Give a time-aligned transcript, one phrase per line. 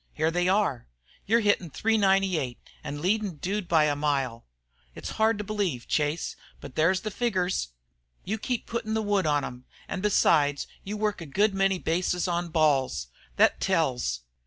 [0.13, 0.87] Here they are.
[1.27, 4.47] You're hittin' 398, an' leadin' the Dude by a mile.
[4.95, 7.67] It's hard to believe, Chase, but there's the figgers.
[8.23, 12.27] You keep puttin' the wood on 'em, an' besides you work a good many bases
[12.27, 13.09] on balls.
[13.37, 14.21] Thet tells.